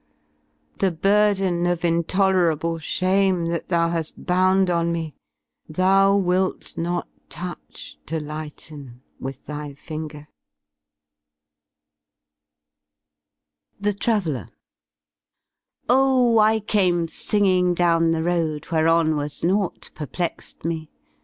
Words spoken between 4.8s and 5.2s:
me,